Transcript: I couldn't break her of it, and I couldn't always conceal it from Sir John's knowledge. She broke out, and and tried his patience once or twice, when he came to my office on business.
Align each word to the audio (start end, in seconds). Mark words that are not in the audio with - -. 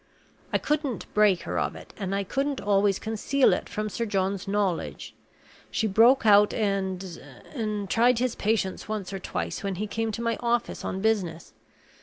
I 0.51 0.57
couldn't 0.57 1.05
break 1.13 1.41
her 1.43 1.59
of 1.59 1.75
it, 1.75 1.93
and 1.95 2.15
I 2.15 2.23
couldn't 2.23 2.59
always 2.59 2.97
conceal 2.97 3.53
it 3.53 3.69
from 3.69 3.87
Sir 3.87 4.07
John's 4.07 4.47
knowledge. 4.47 5.13
She 5.69 5.85
broke 5.85 6.25
out, 6.25 6.55
and 6.55 7.03
and 7.53 7.87
tried 7.87 8.17
his 8.17 8.33
patience 8.33 8.89
once 8.89 9.13
or 9.13 9.19
twice, 9.19 9.61
when 9.63 9.75
he 9.75 9.85
came 9.85 10.11
to 10.13 10.23
my 10.23 10.37
office 10.41 10.83
on 10.83 11.01
business. 11.01 11.53